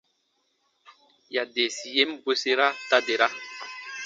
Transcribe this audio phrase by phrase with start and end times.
[1.35, 3.27] Yadeesi yen bwesera ta dera.